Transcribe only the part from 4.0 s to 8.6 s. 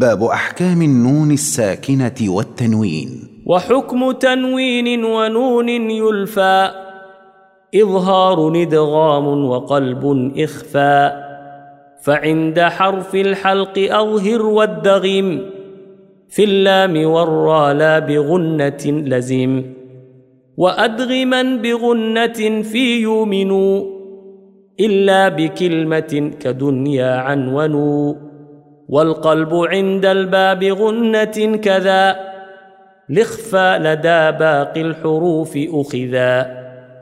تنوين ونون يلفى. إظهار